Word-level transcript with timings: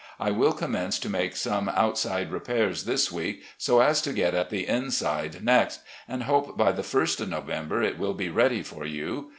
I 0.19 0.31
will 0.31 0.53
commence 0.53 0.97
to 0.97 1.11
make 1.11 1.35
some 1.35 1.69
outside 1.69 2.31
repairs 2.31 2.85
this 2.85 3.11
week, 3.11 3.43
so 3.59 3.81
as 3.81 4.01
to 4.01 4.13
get 4.13 4.33
at 4.33 4.49
the 4.49 4.65
inside 4.67 5.43
next, 5.43 5.81
and 6.07 6.23
hope 6.23 6.57
by 6.57 6.71
the 6.71 6.81
ist 6.99 7.21
of 7.21 7.29
November 7.29 7.83
it 7.83 7.99
will 7.99 8.15
be 8.15 8.29
ready 8.29 8.63
for 8.63 8.83
you. 8.83 9.29